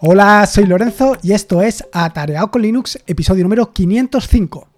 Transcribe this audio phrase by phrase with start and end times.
[0.00, 4.68] Hola, soy Lorenzo y esto es Atareado con Linux, episodio número 505.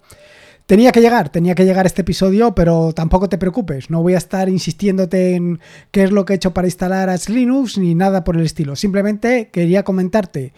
[0.65, 4.17] Tenía que llegar, tenía que llegar este episodio, pero tampoco te preocupes, no voy a
[4.17, 5.59] estar insistiéndote en
[5.91, 8.75] qué es lo que he hecho para instalar Arch Linux ni nada por el estilo.
[8.75, 10.53] Simplemente quería comentarte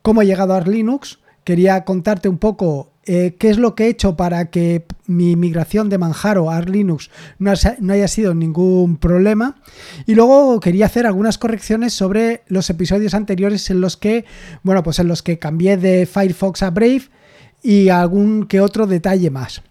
[0.00, 1.18] cómo he llegado a Arch Linux,
[1.48, 5.88] quería contarte un poco eh, qué es lo que he hecho para que mi migración
[5.88, 7.08] de Manjaro a Linux
[7.38, 9.56] no, haya sido ningún problema.
[10.04, 14.26] Y luego quería hacer algunas correcciones sobre los episodios anteriores en los que,
[14.62, 17.04] bueno, pues en los que cambié de Firefox a Brave
[17.62, 19.62] y algún que otro detalle más.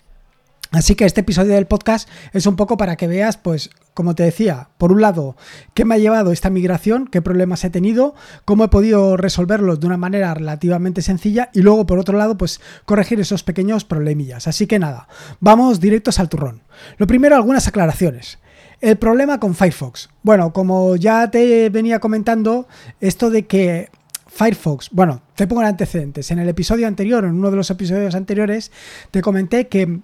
[0.77, 4.21] Así que este episodio del podcast es un poco para que veas, pues, como te
[4.21, 5.35] decía, por un lado,
[5.73, 8.13] qué me ha llevado esta migración, qué problemas he tenido,
[8.45, 12.61] cómo he podido resolverlos de una manera relativamente sencilla y luego, por otro lado, pues
[12.85, 14.47] corregir esos pequeños problemillas.
[14.47, 15.07] Así que nada,
[15.39, 16.61] vamos directos al turrón.
[16.97, 18.37] Lo primero, algunas aclaraciones.
[18.79, 20.09] El problema con Firefox.
[20.21, 22.67] Bueno, como ya te venía comentando,
[23.01, 23.89] esto de que
[24.27, 26.29] Firefox, bueno, te pongo en antecedentes.
[26.29, 28.71] En el episodio anterior, en uno de los episodios anteriores,
[29.09, 30.01] te comenté que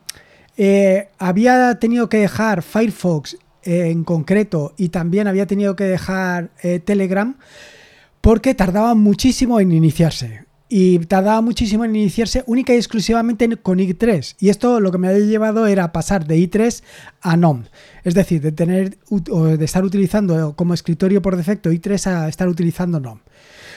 [0.58, 6.52] eh, había tenido que dejar Firefox eh, en concreto y también había tenido que dejar
[6.62, 7.38] eh, Telegram
[8.22, 10.45] porque tardaba muchísimo en iniciarse.
[10.70, 14.36] Y tardaba muchísimo en iniciarse única y exclusivamente con i3.
[14.40, 16.82] Y esto lo que me había llevado era pasar de i3
[17.22, 17.66] a NOM.
[18.04, 23.00] Es decir, de tener de estar utilizando como escritorio por defecto i3 a estar utilizando
[23.00, 23.20] NOM.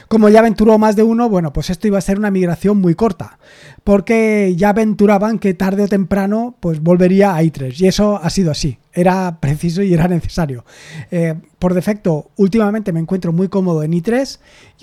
[0.09, 2.95] Como ya aventuró más de uno, bueno, pues esto iba a ser una migración muy
[2.95, 3.39] corta,
[3.83, 8.53] porque ya aventuraban que tarde o temprano pues volvería a i3 y eso ha sido
[8.53, 10.65] así, era preciso y era necesario.
[11.11, 14.39] Eh, por defecto, últimamente me encuentro muy cómodo en i3,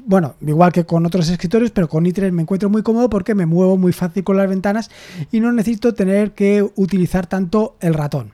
[0.05, 3.45] bueno, igual que con otros escritorios, pero con i3 me encuentro muy cómodo porque me
[3.45, 4.91] muevo muy fácil con las ventanas
[5.31, 8.33] y no necesito tener que utilizar tanto el ratón.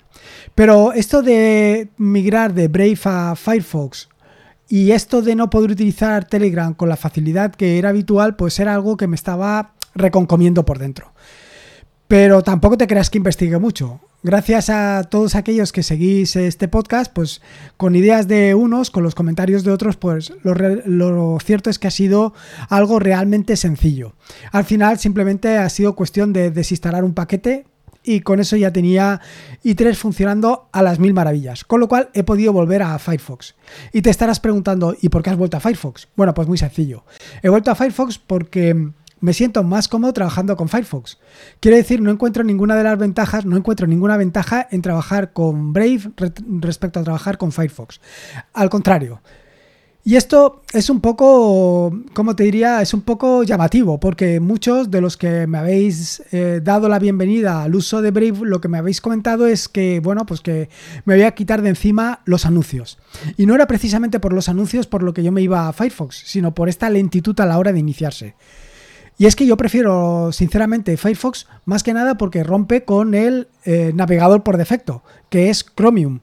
[0.56, 4.10] Pero esto de migrar de Brave a Firefox
[4.70, 8.76] y esto de no poder utilizar Telegram con la facilidad que era habitual, pues era
[8.76, 11.12] algo que me estaba reconcomiendo por dentro.
[12.08, 14.00] Pero tampoco te creas que investigue mucho.
[14.22, 17.42] Gracias a todos aquellos que seguís este podcast, pues
[17.78, 21.88] con ideas de unos, con los comentarios de otros, pues lo, lo, cierto es que
[21.88, 22.34] ha sido
[22.68, 24.16] algo realmente sencillo.
[24.52, 27.66] Al final simplemente ha sido cuestión de desinstalar un paquete,
[28.04, 29.22] y con eso ya tenía
[29.64, 33.56] i3 funcionando a las mil maravillas, con lo cual he podido volver a Firefox.
[33.94, 36.08] Y te estarás preguntando, ¿y por qué has vuelto a Firefox?
[36.16, 37.04] Bueno, pues muy sencillo.
[37.42, 41.18] He vuelto a Firefox porque me siento más cómodo trabajando con Firefox.
[41.60, 45.74] Quiero decir, no encuentro ninguna de las ventajas, no encuentro ninguna ventaja en trabajar con
[45.74, 46.12] Brave
[46.62, 48.00] respecto a trabajar con Firefox.
[48.54, 49.22] Al contrario,
[50.10, 55.02] y esto es un poco, como te diría, es un poco llamativo, porque muchos de
[55.02, 58.80] los que me habéis eh, dado la bienvenida al uso de Brave, lo que me
[58.80, 60.68] habéis comentado es que, bueno, pues que
[61.06, 62.98] me voy a quitar de encima los anuncios.
[63.38, 66.24] Y no era precisamente por los anuncios por lo que yo me iba a Firefox,
[66.26, 68.34] sino por esta lentitud a la hora de iniciarse.
[69.20, 73.92] Y es que yo prefiero, sinceramente, Firefox más que nada porque rompe con el eh,
[73.94, 76.22] navegador por defecto, que es Chromium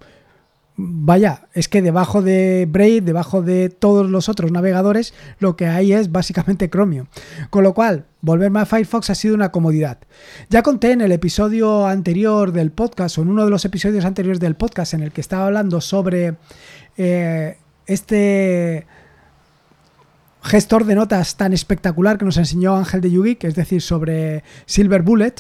[0.77, 5.93] vaya, es que debajo de Brave, debajo de todos los otros navegadores, lo que hay
[5.93, 7.07] es básicamente Chromium.
[7.51, 9.99] Con lo cual, volverme a Firefox ha sido una comodidad.
[10.51, 14.41] Ya conté en el episodio anterior del podcast, o en uno de los episodios anteriores
[14.41, 16.37] del podcast, en el que estaba hablando sobre
[16.97, 18.87] eh, este
[20.43, 24.45] gestor de notas tan espectacular que nos enseñó Ángel de Yugi, que es decir, sobre
[24.67, 25.35] Silver Bullet,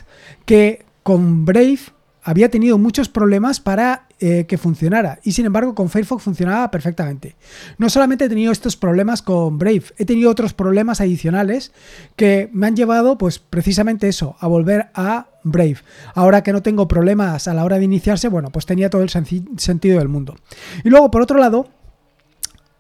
[0.44, 1.78] que con Brave
[2.22, 7.36] había tenido muchos problemas para eh, que funcionara y sin embargo con Firefox funcionaba perfectamente.
[7.76, 11.72] No solamente he tenido estos problemas con Brave, he tenido otros problemas adicionales
[12.16, 15.76] que me han llevado pues precisamente eso, a volver a Brave.
[16.14, 19.10] Ahora que no tengo problemas a la hora de iniciarse, bueno, pues tenía todo el
[19.10, 20.36] sentido del mundo.
[20.82, 21.68] Y luego por otro lado,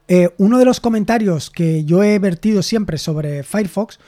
[0.08, 3.98] eh, uno de los comentarios que yo he vertido siempre sobre Firefox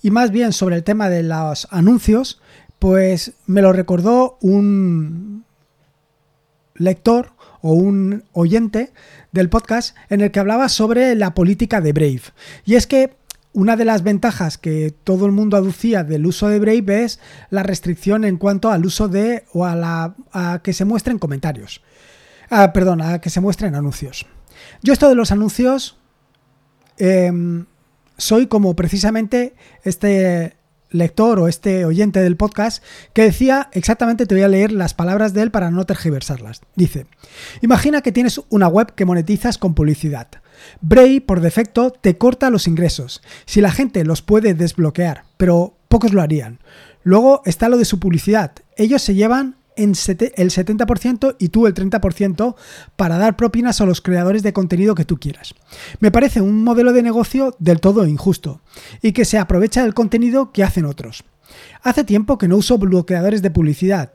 [0.00, 2.40] y más bien sobre el tema de los anuncios,
[2.78, 5.44] pues me lo recordó un
[6.80, 8.92] lector o un oyente
[9.32, 12.22] del podcast en el que hablaba sobre la política de Brave.
[12.64, 13.14] Y es que
[13.52, 17.20] una de las ventajas que todo el mundo aducía del uso de Brave es
[17.50, 21.82] la restricción en cuanto al uso de o a, la, a que se muestren comentarios.
[22.48, 24.26] Ah, perdón, a que se muestren anuncios.
[24.82, 25.98] Yo esto de los anuncios
[26.98, 27.66] em,
[28.16, 29.54] soy como precisamente
[29.84, 30.56] este
[30.90, 32.82] lector o este oyente del podcast
[33.12, 36.60] que decía exactamente, te voy a leer las palabras de él para no tergiversarlas.
[36.74, 37.06] Dice,
[37.62, 40.28] imagina que tienes una web que monetizas con publicidad.
[40.80, 46.12] Bray, por defecto, te corta los ingresos, si la gente los puede desbloquear, pero pocos
[46.12, 46.58] lo harían.
[47.02, 48.52] Luego está lo de su publicidad.
[48.76, 52.54] Ellos se llevan en el 70% y tú el 30%
[52.96, 55.54] para dar propinas a los creadores de contenido que tú quieras.
[55.98, 58.60] Me parece un modelo de negocio del todo injusto
[59.02, 61.24] y que se aprovecha del contenido que hacen otros.
[61.82, 64.12] Hace tiempo que no uso bloqueadores de publicidad.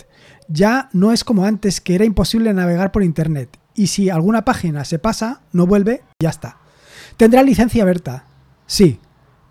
[0.47, 4.85] Ya no es como antes que era imposible navegar por internet y si alguna página
[4.85, 6.57] se pasa, no vuelve, ya está.
[7.17, 8.25] ¿Tendrá licencia abierta?
[8.67, 8.99] Sí,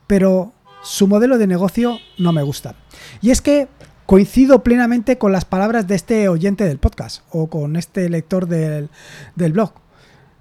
[0.07, 0.53] pero
[0.83, 2.75] su modelo de negocio no me gusta.
[3.21, 3.69] Y es que
[4.07, 8.89] coincido plenamente con las palabras de este oyente del podcast o con este lector del,
[9.37, 9.73] blog,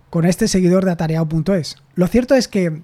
[0.09, 1.77] con este seguidor de atareado.es.
[1.95, 2.81] Lo cierto es que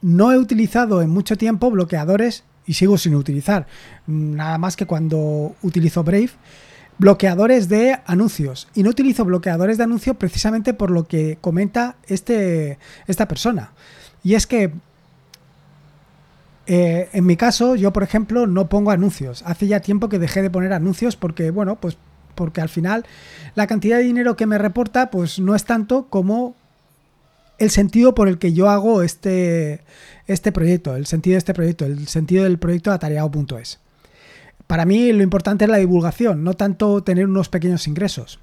[0.00, 3.66] no he utilizado en mucho tiempo bloqueadores y sigo sin utilizar,
[4.06, 6.30] nada más que cuando utilizo Brave,
[6.98, 8.68] bloqueadores de anuncios.
[8.74, 13.72] Y no utilizo bloqueadores de anuncios precisamente por lo que comenta este, esta persona.
[14.22, 14.72] Y es que
[16.66, 19.42] eh, en mi caso, yo por ejemplo no pongo anuncios.
[19.46, 21.98] Hace ya tiempo que dejé de poner anuncios porque, bueno, pues
[22.34, 23.04] porque al final
[23.54, 26.56] la cantidad de dinero que me reporta pues no es tanto como
[27.58, 29.82] el sentido por el que yo hago este,
[30.26, 33.80] este proyecto, el sentido de este proyecto, el sentido del proyecto atareado.es.
[34.66, 38.40] Para mí lo importante es la divulgación, no tanto tener unos pequeños ingresos.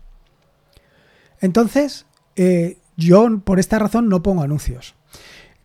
[1.41, 2.05] Entonces,
[2.35, 4.95] eh, yo por esta razón no pongo anuncios.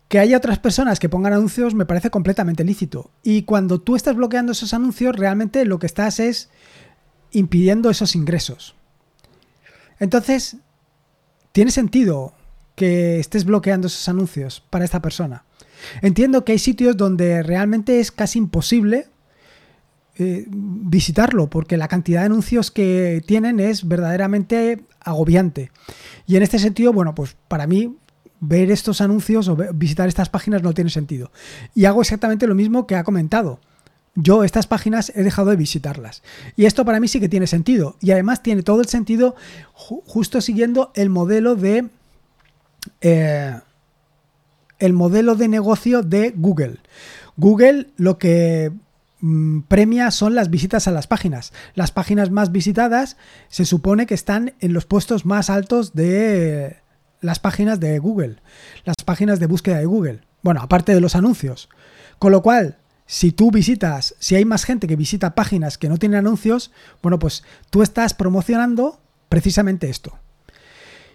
[0.07, 3.11] Que haya otras personas que pongan anuncios me parece completamente lícito.
[3.23, 6.49] Y cuando tú estás bloqueando esos anuncios, realmente lo que estás es
[7.31, 8.75] impidiendo esos ingresos.
[9.99, 10.57] Entonces,
[11.51, 12.33] tiene sentido
[12.75, 15.45] que estés bloqueando esos anuncios para esta persona.
[16.01, 19.07] Entiendo que hay sitios donde realmente es casi imposible
[20.17, 25.71] eh, visitarlo porque la cantidad de anuncios que tienen es verdaderamente agobiante.
[26.25, 27.97] Y en este sentido, bueno, pues para mí
[28.39, 31.31] ver estos anuncios o visitar estas páginas no tiene sentido.
[31.73, 33.59] Y hago exactamente lo mismo que ha comentado.
[34.15, 36.23] Yo estas páginas he dejado de visitarlas.
[36.55, 37.97] Y esto para mí sí que tiene sentido.
[37.99, 39.35] Y además tiene todo el sentido
[39.73, 41.89] justo siguiendo el modelo de...
[43.01, 43.59] Eh,
[44.79, 46.79] el modelo de negocio de Google.
[47.37, 48.71] Google lo que
[49.19, 51.53] mm, premia son las visitas a las páginas.
[51.73, 53.17] Las páginas más visitadas
[53.49, 56.77] se supone que están en los puestos más altos de,
[57.25, 58.37] las páginas de Google,
[58.85, 60.21] las páginas de búsqueda de Google.
[60.41, 61.69] Bueno, aparte de los anuncios.
[62.19, 65.97] Con lo cual, si tú visitas, si hay más gente que visita páginas que no
[65.97, 68.99] tienen anuncios, bueno, pues tú estás promocionando
[69.29, 70.17] precisamente esto.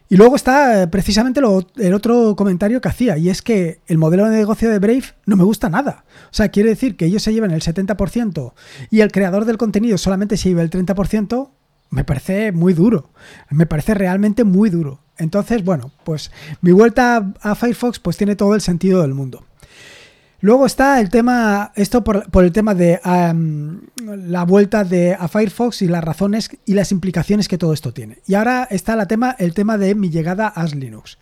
[0.08, 4.28] Y luego está eh, precisamente el otro comentario que hacía, y es que el modelo
[4.28, 6.04] de negocio de Brave no me gusta nada.
[6.24, 8.52] O sea, quiere decir que ellos se llevan el 70%
[8.90, 11.50] y el creador del contenido solamente se lleva el 30%,
[11.90, 13.10] me parece muy duro.
[13.50, 15.00] Me parece realmente muy duro.
[15.20, 16.32] Entonces, bueno, pues
[16.62, 19.44] mi vuelta a Firefox pues tiene todo el sentido del mundo.
[20.42, 25.88] Luego está el tema, esto por, el tema de la vuelta de, a Firefox y
[25.88, 28.20] las razones y las implicaciones que todo esto tiene.
[28.26, 31.18] Y ahora está tema, el tema de mi llegada a Linux.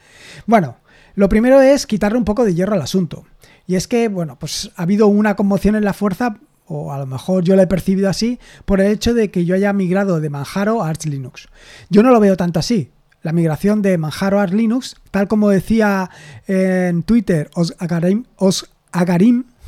[0.46, 0.76] Bueno,
[1.16, 3.26] lo primero es quitarle un poco de hierro al asunto.
[3.66, 6.36] Y es que, bueno, pues ha habido una conmoción en la fuerza,
[6.66, 9.56] o a lo mejor yo la he percibido así, por el hecho de que yo
[9.56, 11.48] haya migrado de Manjaro a Arch Linux.
[11.90, 12.92] Yo no lo veo tanto así
[13.22, 16.10] la migración de Manjaro a Linux, tal como decía
[16.46, 18.24] en Twitter Os Agarim,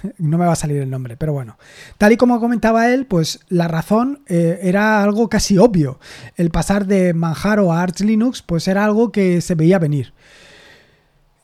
[0.18, 1.58] no me va a salir el nombre, pero bueno.
[1.98, 5.98] Tal y como comentaba él, pues la razón eh, era algo casi obvio.
[6.36, 10.12] El pasar de Manjaro a Arch Linux, pues era algo que se veía venir.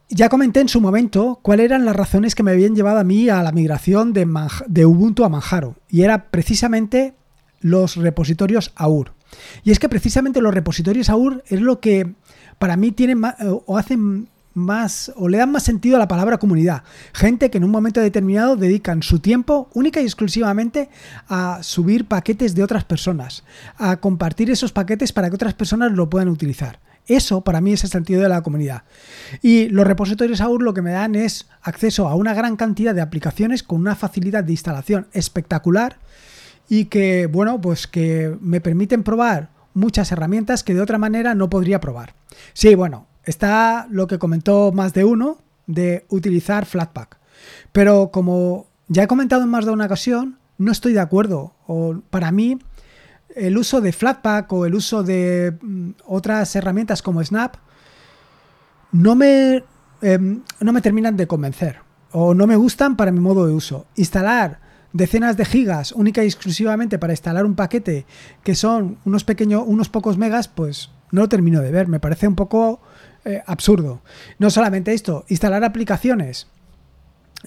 [0.08, 3.28] Ya comenté en su momento cuáles eran las razones que me habían llevado a mí
[3.28, 4.26] a la migración de,
[4.68, 5.74] de Ubuntu a Manjaro.
[5.88, 7.14] Y era precisamente
[7.60, 9.15] los repositorios AUR.
[9.64, 12.14] Y es que precisamente los repositorios AUR es lo que
[12.58, 13.34] para mí más,
[13.66, 16.82] o hacen más o le dan más sentido a la palabra comunidad.
[17.12, 20.88] Gente que en un momento determinado dedican su tiempo única y exclusivamente
[21.28, 23.44] a subir paquetes de otras personas,
[23.76, 26.80] a compartir esos paquetes para que otras personas lo puedan utilizar.
[27.06, 28.82] Eso para mí es el sentido de la comunidad.
[29.42, 33.02] Y los repositorios AUR lo que me dan es acceso a una gran cantidad de
[33.02, 35.98] aplicaciones con una facilidad de instalación espectacular
[36.68, 41.50] y que, bueno, pues que me permiten probar muchas herramientas que de otra manera no
[41.50, 42.14] podría probar.
[42.54, 47.18] Sí, bueno, está lo que comentó más de uno de utilizar Flatpak.
[47.72, 51.54] Pero como ya he comentado en más de una ocasión, no estoy de acuerdo.
[51.66, 52.58] O para mí,
[53.34, 57.56] el uso de Flatpak o el uso de mm, otras herramientas como Snap
[58.92, 59.64] no me,
[60.00, 61.80] em, no me terminan de convencer.
[62.12, 63.86] O no me gustan para mi modo de uso.
[63.96, 64.60] Instalar
[64.96, 68.06] decenas de gigas única y exclusivamente para instalar un paquete
[68.42, 71.88] que son unos pequeños, unos pocos megas, pues no lo termino de ver.
[71.88, 72.80] Me parece un poco
[73.24, 74.02] eh, absurdo.
[74.38, 76.48] No solamente esto, instalar aplicaciones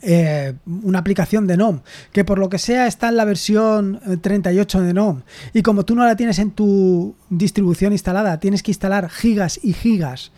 [0.01, 1.81] eh, una aplicación de NOM
[2.13, 5.95] que por lo que sea está en la versión 38 de NOM y como tú
[5.95, 10.31] no la tienes en tu distribución instalada, tienes que instalar gigas y gigas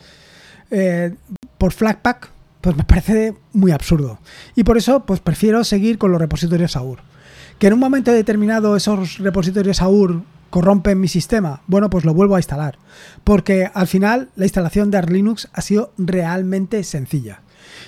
[1.58, 4.20] por Flatpak, pues me parece muy absurdo.
[4.56, 7.00] Y por eso, pues prefiero seguir con los repositorios AUR.
[7.60, 12.36] Que en un momento determinado esos repositorios AUR corrompen mi sistema, bueno, pues lo vuelvo
[12.36, 12.78] a instalar.
[13.24, 17.42] Porque al final la instalación de Arch Linux ha sido realmente sencilla.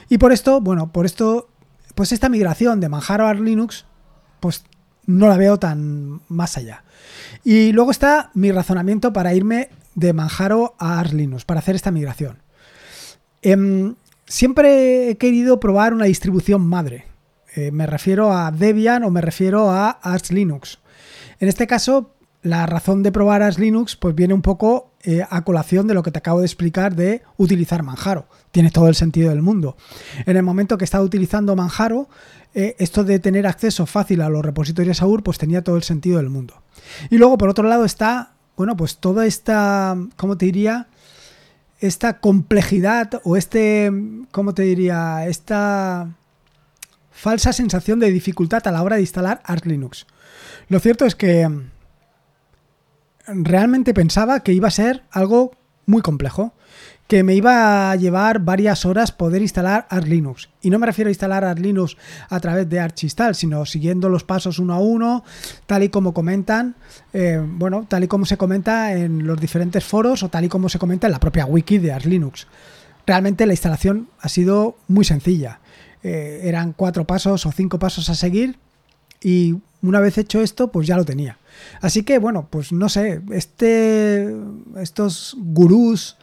[0.09, 1.49] Y por esto, bueno, por esto,
[1.95, 3.85] pues esta migración de Manjaro a Arch Linux,
[4.39, 4.63] pues
[5.05, 6.83] no la veo tan más allá.
[7.43, 11.91] Y luego está mi razonamiento para irme de Manjaro a Arch Linux, para hacer esta
[11.91, 12.37] migración.
[13.41, 13.95] Em,
[14.33, 17.05] siempre he querido probar una distribución madre.
[17.55, 20.79] Eh, me refiero a Debian o me refiero a Arch Linux.
[21.39, 25.43] En este caso, la razón de probar Arch Linux pues viene un poco eh, a
[25.43, 28.25] colación de lo que te acabo de explicar de utilizar Manjaro.
[28.51, 29.77] Tiene todo el sentido del mundo.
[30.25, 32.09] En el momento que estaba utilizando Manjaro,
[32.55, 36.17] eh, esto de tener acceso fácil a los repositorios AUR pues tenía todo el sentido
[36.17, 36.63] del mundo.
[37.11, 40.87] Y luego, por otro lado, está, bueno, pues toda esta, ¿cómo te diría?
[41.83, 43.91] Esta complejidad o este,
[44.31, 45.27] ¿cómo te diría?
[45.27, 46.15] Esta
[47.11, 50.07] falsa sensación de dificultad a la hora de instalar Arch Linux.
[50.69, 51.49] Lo cierto es que
[53.27, 55.51] realmente pensaba que iba a ser algo
[55.85, 56.53] muy complejo
[57.07, 60.49] que me iba a llevar varias horas poder instalar Arch Linux.
[60.61, 61.97] Y no me refiero a instalar Arch Linux
[62.29, 65.23] a través de Archistal, sino siguiendo los pasos uno a uno,
[65.65, 66.75] tal y como comentan,
[67.11, 70.69] eh, bueno, tal y como se comenta en los diferentes foros o tal y como
[70.69, 72.47] se comenta en la propia wiki de Arch Linux.
[73.05, 75.59] Realmente la instalación ha sido muy sencilla.
[76.03, 78.57] Eh, eran cuatro pasos o cinco pasos a seguir
[79.21, 81.37] y una vez hecho esto, pues ya lo tenía.
[81.81, 84.33] Así que bueno, pues no sé, este,
[84.77, 86.17] estos gurús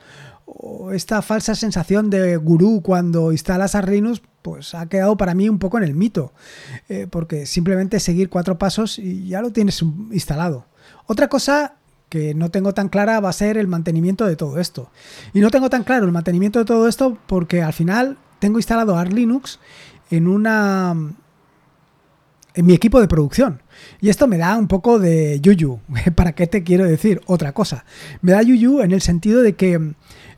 [0.93, 5.59] esta falsa sensación de gurú cuando instalas a Linux, pues ha quedado para mí un
[5.59, 6.33] poco en el mito,
[6.89, 10.67] eh, porque simplemente seguir cuatro pasos y ya lo tienes instalado.
[11.07, 11.75] Otra cosa
[12.09, 14.91] que no tengo tan clara va a ser el mantenimiento de todo esto.
[15.33, 18.97] Y no tengo tan claro el mantenimiento de todo esto porque al final tengo instalado
[18.97, 19.61] Arch Linux
[20.11, 20.97] en una
[22.55, 23.63] en mi equipo de producción.
[24.01, 25.81] Y esto me da un poco de yuyu.
[26.17, 27.85] ¿Para qué te quiero decir otra cosa?
[28.23, 29.95] Me da yuyu en el sentido de que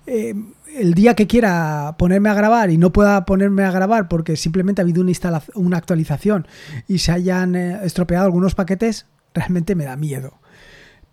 [0.06, 0.34] eh,
[0.76, 4.80] el día que quiera ponerme a grabar y no pueda ponerme a grabar porque simplemente
[4.80, 6.46] ha habido una, una actualización
[6.88, 10.34] y se hayan eh, estropeado algunos paquetes, realmente me da miedo.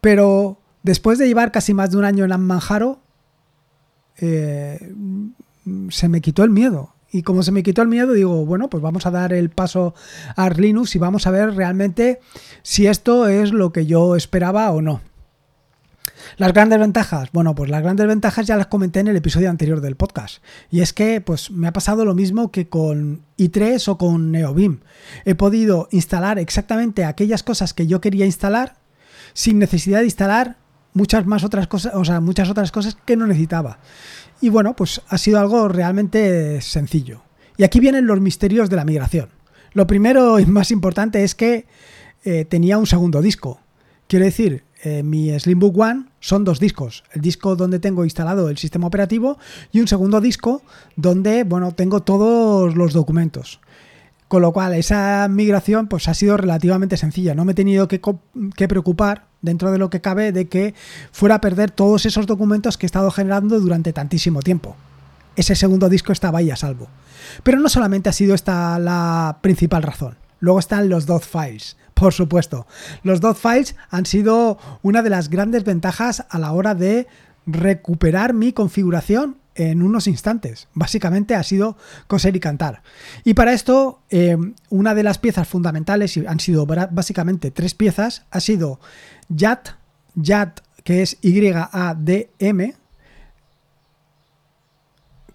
[0.02, 3.02] Pero después de llevar casi más de un año en Manjaro,
[4.18, 4.94] eh,
[5.90, 6.94] se me quitó el miedo.
[7.12, 9.96] Y como se me quitó el miedo, digo, bueno, pues vamos a dar el paso
[10.36, 12.20] a Linux y vamos a ver realmente
[12.62, 15.02] si esto es lo que yo esperaba o no.
[16.38, 19.82] Las grandes ventajas, bueno, pues las grandes ventajas ya las comenté en el episodio anterior
[19.82, 20.44] del podcast.
[20.72, 24.82] Y es que pues me ha pasado lo mismo que con i3 o con NeoBeam.
[25.26, 28.78] He podido instalar exactamente aquellas cosas que yo quería instalar
[29.34, 30.58] sin necesidad de instalar
[30.94, 33.80] muchas más otras cosas, o sea, muchas otras cosas que no necesitaba.
[34.42, 37.24] Y bueno, pues ha sido algo realmente sencillo.
[37.58, 39.30] Y aquí vienen los misterios de la migración.
[39.74, 41.66] Lo primero y más importante es que
[42.24, 43.60] eh, tenía un segundo disco.
[44.08, 47.04] Quiero decir, eh, mi Slimbook One son dos discos.
[47.12, 49.38] El disco donde tengo instalado el sistema operativo
[49.72, 50.62] y un segundo disco
[50.96, 53.60] donde, bueno, tengo todos los documentos.
[54.30, 57.34] Con lo cual, esa migración pues ha sido relativamente sencilla.
[57.34, 58.00] No me he tenido que,
[58.56, 60.76] que, preocupar, dentro de lo que cabe, de que
[61.12, 64.76] fuera a perder todos esos documentos que he estado generando durante tantísimo tiempo.
[65.36, 66.90] Ese segundo disco estaba ahí a salvo.
[67.42, 70.16] Pero no solamente ha sido esta la principal razón.
[70.40, 71.76] Luego están los dos files.
[72.00, 72.66] Por supuesto,
[73.04, 77.08] los dot files han sido una de las grandes ventajas a la hora de
[77.46, 80.70] recuperar mi configuración en unos instantes.
[80.74, 81.76] Básicamente ha sido
[82.08, 82.84] coser y cantar.
[83.26, 84.38] Y para esto, eh,
[84.70, 88.80] una de las piezas fundamentales, y han sido básicamente tres piezas, ha sido
[89.28, 89.72] YAT,
[90.16, 92.76] YAT que es Y-A-D-M,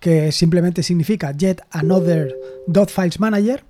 [0.01, 2.35] que simplemente significa Yet Another
[2.67, 3.65] Dot Files Manager,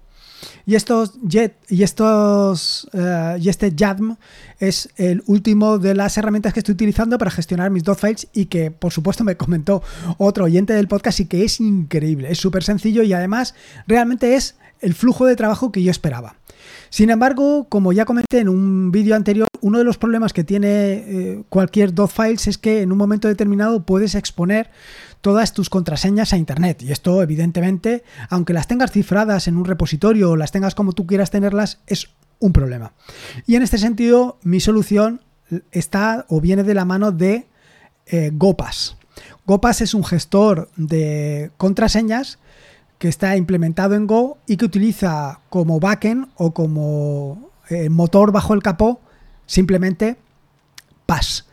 [0.67, 4.17] y estos Jet y estos eh, y este JADM
[4.59, 8.47] es el último de las herramientas que estoy utilizando para gestionar mis dot files y
[8.47, 9.83] que por supuesto me comentó
[10.19, 13.55] otro oyente del podcast y que es increíble, es súper sencillo y además
[13.87, 16.37] realmente es el flujo de trabajo que yo esperaba.
[16.95, 20.69] Sin embargo, como ya comenté en un vídeo anterior, uno de los problemas que tiene
[20.69, 24.71] eh, cualquier dot files es que en un momento determinado puedes exponer
[25.21, 26.85] todas tus contraseñas a Internet.
[26.85, 31.05] Y esto, evidentemente, aunque las tengas cifradas en un repositorio o las tengas como tú
[31.05, 32.93] quieras tenerlas, es un problema.
[33.45, 35.21] Y en este sentido, mi solución
[35.73, 37.49] está o viene de la mano de
[38.07, 38.99] eh, GoPass.
[39.47, 42.39] GoPass es un gestor de contraseñas
[42.99, 48.55] que está implementado en Go y que utiliza como backend o como eh, motor bajo
[48.55, 49.01] el capó
[49.47, 50.17] simplemente
[51.07, 51.47] Pass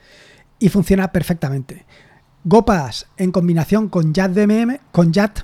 [0.60, 1.86] y funciona perfectamente.
[2.43, 4.13] GoPass en combinación con
[4.91, 5.39] con JAT,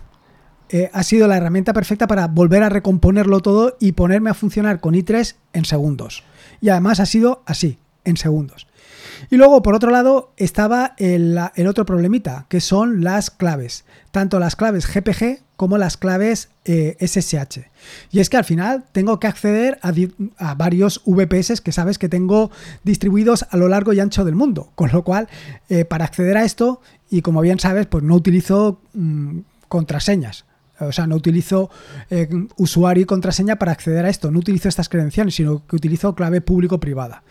[0.69, 4.79] eh, ha sido la herramienta perfecta para volver a recomponerlo todo y ponerme a funcionar
[4.79, 6.23] con i3 en segundos.
[6.59, 8.67] Y además ha sido así, en segundos.
[9.29, 11.37] Y luego, por otro lado, estaba el,
[11.67, 13.85] otro problemita, que son las claves.
[14.11, 17.57] Tanto las claves GPG como las claves SSH.
[17.57, 17.65] Eh,
[18.11, 22.51] y es que al final tengo que acceder a, varios VPS que sabes que tengo
[22.83, 24.71] distribuidos a lo largo y ancho del mundo.
[24.75, 25.27] Con lo cual,
[25.67, 30.45] eh, para acceder a esto, y como bien sabes, pues no utilizo mm, contraseñas.
[30.79, 31.71] O sea, no utilizo
[32.11, 34.29] eh, usuario y contraseña para acceder a esto.
[34.29, 37.23] No utilizo estas credenciales, sino que utilizo clave público-privada.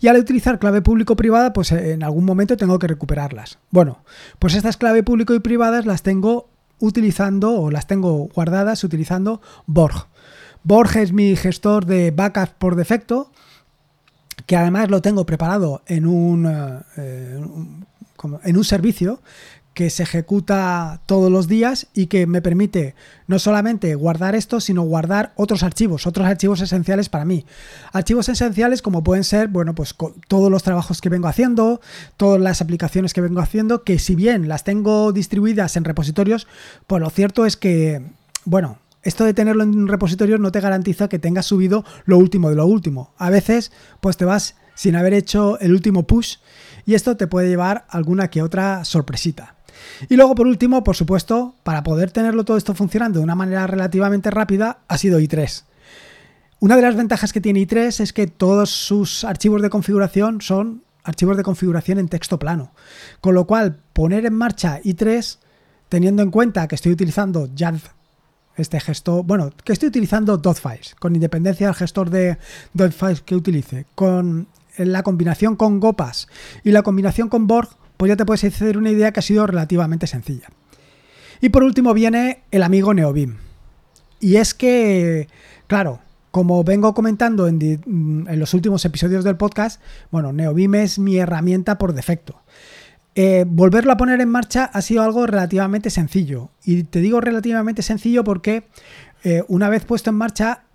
[0.00, 3.58] Y al utilizar clave público-privada, pues en algún momento tengo que recuperarlas.
[3.70, 3.98] Bueno,
[4.38, 10.06] pues estas clave público y privadas las tengo utilizando o las tengo guardadas utilizando Borg.
[10.62, 13.30] Borg es mi gestor de backup por defecto,
[14.46, 16.46] que además lo tengo preparado en un,
[16.96, 17.40] eh,
[18.44, 19.20] en un servicio
[19.76, 22.94] que se ejecuta todos los días y que me permite
[23.26, 27.44] no solamente guardar esto, sino guardar otros archivos, otros archivos esenciales para mí.
[27.92, 29.94] Archivos esenciales como pueden ser, bueno, pues
[30.28, 31.82] todos los trabajos que vengo haciendo,
[32.16, 36.46] todas las aplicaciones que vengo haciendo, que si bien las tengo distribuidas en repositorios,
[36.86, 38.00] pues lo cierto es que,
[38.46, 42.56] bueno, esto de tenerlo en repositorios no te garantiza que tengas subido lo último de
[42.56, 43.12] lo último.
[43.18, 46.36] A veces, pues te vas sin haber hecho el último push
[46.86, 49.55] y esto te puede llevar alguna que otra sorpresita.
[50.08, 53.66] Y luego, por último, por supuesto, para poder tenerlo todo esto funcionando de una manera
[53.66, 55.64] relativamente rápida, ha sido i3.
[56.58, 60.82] Una de las ventajas que tiene i3 es que todos sus archivos de configuración son
[61.04, 62.72] archivos de configuración en texto plano.
[63.20, 65.38] Con lo cual, poner en marcha i3,
[65.88, 67.76] teniendo en cuenta que estoy utilizando YAD,
[68.56, 72.38] este gestor, bueno, que estoy utilizando .files, con independencia del gestor de
[72.74, 76.28] .files que utilice, con la combinación con GoPass
[76.64, 79.46] y la combinación con Borg, pues ya te puedes hacer una idea que ha sido
[79.46, 80.48] relativamente sencilla.
[81.40, 83.36] Y por último viene el amigo Neobim.
[84.20, 85.28] Y es que,
[85.66, 91.78] claro, como vengo comentando en, los últimos episodios del podcast, bueno, Neobim es mi herramienta
[91.78, 92.42] por defecto.
[93.14, 96.50] Eh, volverlo a poner en marcha ha sido algo relativamente sencillo.
[96.64, 98.68] Y te digo relativamente sencillo porque
[99.24, 100.65] eh, una vez puesto en marcha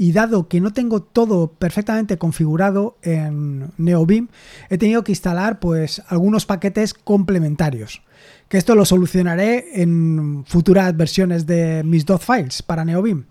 [0.00, 4.28] y dado que no tengo todo perfectamente configurado en NeoBeam,
[4.70, 8.00] he tenido que instalar pues algunos paquetes complementarios.
[8.48, 13.26] Que esto lo solucionaré en futuras versiones de mis dot files para NeoBeam.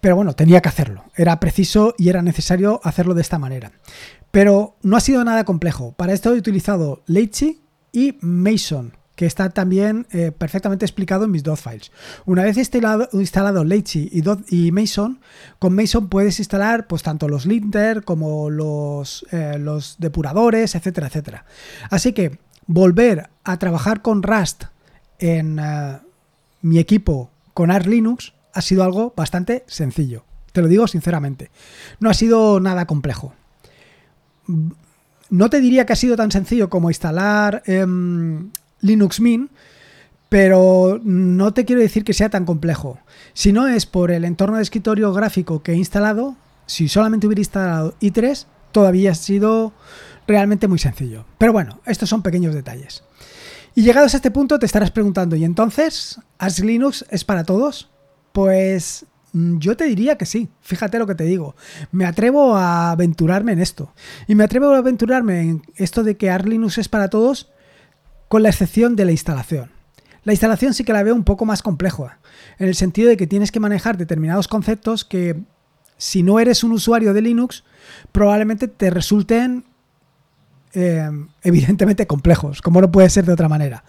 [0.00, 1.06] Pero bueno, tenía que hacerlo.
[1.16, 3.72] Era preciso y era necesario hacerlo de esta manera.
[4.30, 5.92] Pero no ha sido nada complejo.
[5.96, 11.42] Para esto he utilizado Leitchi y Mason que está también eh, perfectamente explicado en mis
[11.42, 11.92] dos files.
[12.26, 15.20] Una vez instalado, instalado y, Mason,
[15.58, 19.58] con Mason puedes instalar pues tanto los linter como los, eh,
[19.98, 21.44] depuradores, etcétera, etcétera.
[21.90, 24.64] Así que volver a trabajar con Rust
[25.18, 25.98] en eh,
[26.62, 30.24] mi equipo con Arch Linux ha sido algo bastante sencillo.
[30.52, 31.50] Te lo digo sinceramente.
[32.00, 33.34] No ha sido nada complejo.
[35.30, 38.50] No te diría que ha sido tan sencillo como instalar em,
[38.84, 39.50] Linux Mint,
[40.28, 42.98] pero no te quiero decir que sea tan complejo.
[43.32, 47.40] Si no es por el entorno de escritorio gráfico que he instalado, si solamente hubiera
[47.40, 49.72] instalado i3, todavía ha sido
[50.26, 51.24] realmente muy sencillo.
[51.38, 53.04] Pero bueno, estos son pequeños detalles.
[53.74, 57.90] Y llegados a este punto te estarás preguntando, ¿y entonces Arch Linux es para todos?
[58.32, 61.56] Pues mm, yo te diría que sí, fíjate lo que te digo.
[61.90, 63.94] Me atrevo a aventurarme en esto.
[64.28, 67.53] Y me atrevo a aventurarme en esto de que Arch Linux es para todos
[68.34, 69.70] con la excepción de la instalación.
[70.24, 72.18] La instalación sí que la veo un poco más compleja,
[72.58, 75.40] en el sentido de que tienes que manejar determinados conceptos que,
[75.98, 77.62] si no eres un usuario de Linux,
[78.10, 79.64] probablemente te resulten
[80.72, 81.08] eh,
[81.44, 83.84] evidentemente complejos, como no puede ser de otra manera.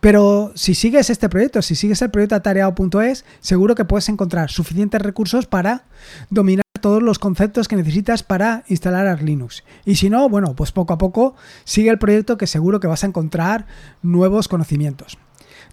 [0.00, 5.02] Pero si sigues este proyecto, si sigues el proyecto atareado.es, seguro que puedes encontrar suficientes
[5.02, 5.84] recursos para
[6.30, 9.64] dominar todos los conceptos que necesitas para instalar Arch Linux.
[9.84, 13.04] Y si no, bueno, pues poco a poco sigue el proyecto que seguro que vas
[13.04, 13.66] a encontrar
[14.02, 15.18] nuevos conocimientos.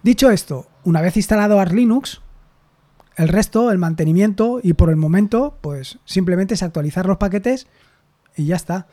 [0.02, 2.20] Dicho esto, una vez instalado Arch Linux,
[3.16, 7.66] el resto, el mantenimiento y por el momento, pues simplemente es actualizar los paquetes
[8.36, 8.86] y ya está.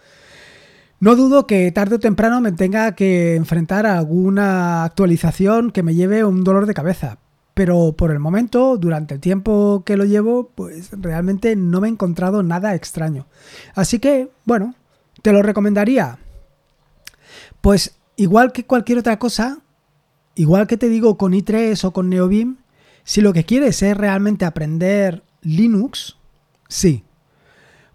[1.00, 5.94] No dudo que tarde o temprano me tenga que enfrentar a alguna actualización que me
[5.94, 7.20] lleve un dolor de cabeza,
[7.56, 11.92] pero por el momento, durante el tiempo que lo llevo, pues realmente no me he
[11.92, 13.28] encontrado nada extraño.
[13.76, 14.76] Así que, bueno,
[15.22, 16.20] te lo recomendaría.
[17.62, 19.60] Pues igual que cualquier otra cosa,
[20.36, 22.58] igual que te digo con i3 o con Neobim,
[23.06, 26.18] Si lo que quieres es realmente aprender Linux,
[26.68, 27.06] sí,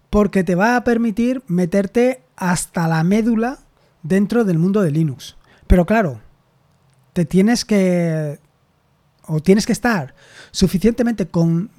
[0.09, 3.59] porque te va a permitir meterte hasta la médula
[4.01, 5.35] dentro del mundo de Linux.
[5.67, 6.19] Pero claro,
[7.13, 8.39] te tienes que
[9.31, 10.13] o tienes que estar
[10.51, 11.27] suficientemente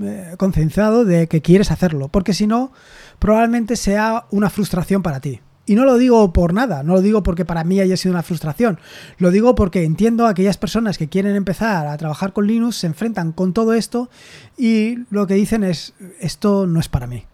[0.00, 2.72] eh, concienciado de que quieres hacerlo, porque si no,
[3.18, 5.40] probablemente sea una frustración para ti.
[5.64, 8.24] Y no lo digo por nada, no lo digo porque para mí haya sido una
[8.24, 8.80] frustración,
[9.18, 12.88] lo digo porque entiendo a aquellas personas que quieren empezar a trabajar con Linux, se
[12.88, 14.10] enfrentan con todo esto
[14.56, 17.26] y lo que dicen es, esto no es para mí.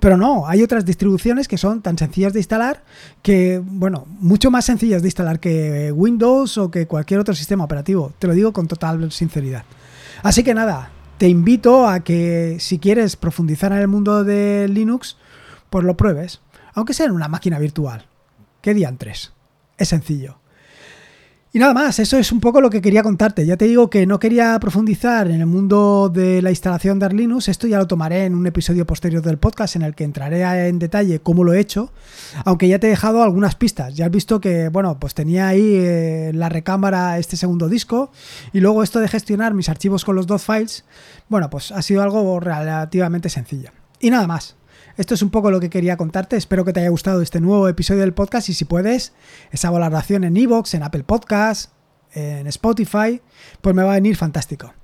[0.00, 2.82] Pero no, hay otras distribuciones que son tan sencillas de instalar
[3.22, 8.12] que, bueno, mucho más sencillas de instalar que Windows o que cualquier otro sistema operativo.
[8.18, 9.64] Te lo digo con total sinceridad.
[10.22, 15.16] Así que nada, te invito a que si quieres profundizar en el mundo de Linux,
[15.70, 16.40] pues lo pruebes.
[16.74, 18.06] Aunque sea en una máquina virtual.
[18.60, 19.32] ¿Qué diantres?
[19.78, 20.41] Es sencillo.
[21.54, 23.44] Y nada más, eso es un poco lo que quería contarte.
[23.44, 27.48] Ya te digo que no quería profundizar en el mundo de la instalación de Linux.
[27.48, 30.78] Esto ya lo tomaré en un episodio posterior del podcast en el que entraré en
[30.78, 31.92] detalle cómo lo he hecho.
[32.46, 33.94] Aunque ya te he dejado algunas pistas.
[33.94, 38.10] Ya has visto que, bueno, pues tenía ahí eh, la recámara este segundo disco.
[38.54, 40.86] Y luego esto de gestionar mis archivos con los dos files,
[41.28, 43.72] bueno, pues ha sido algo relativamente sencillo.
[44.00, 44.56] Y nada más.
[44.96, 46.36] Esto es un poco lo que quería contarte.
[46.36, 49.12] Espero que te haya gustado este nuevo episodio del podcast y si puedes,
[49.50, 51.70] esa valoración en Evox, en Apple Podcasts,
[52.12, 53.22] en Spotify,
[53.60, 54.74] pues me va a venir fantástico.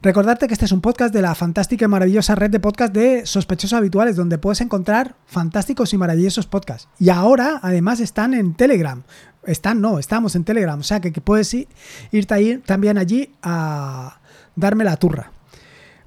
[0.00, 3.26] Recordarte que este es un podcast de la fantástica y maravillosa red de podcast de
[3.26, 6.88] sospechosos habituales, donde puedes encontrar fantásticos y maravillosos podcasts.
[7.00, 9.02] Y ahora, además, están en Telegram.
[9.44, 10.78] Están, no, estamos en Telegram.
[10.78, 11.68] O sea que, puedes ir,
[12.12, 14.20] irte también allí a
[14.54, 15.32] darme la turra.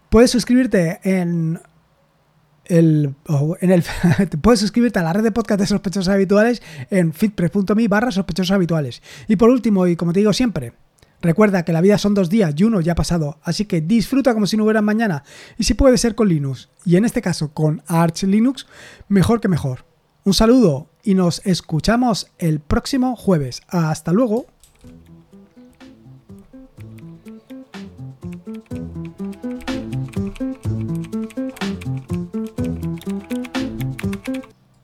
[0.09, 1.59] Puedes suscribirte en
[2.71, 3.15] el,
[3.59, 3.83] en el,
[4.41, 8.11] puedes suscribirte a la red de podcast de sospechosos habituales en fitpress.me barra
[8.51, 9.01] habituales.
[9.27, 10.73] Y por último, y como te digo siempre,
[11.21, 14.33] recuerda que la vida son dos días y uno ya ha pasado, así que disfruta
[14.33, 15.23] como si no hubiera mañana.
[15.57, 18.65] Y si puede ser con Linux, y en este caso con Arch Linux,
[19.09, 19.85] mejor que mejor.
[20.23, 23.61] Un saludo y nos escuchamos el próximo jueves.
[23.67, 24.45] Hasta luego.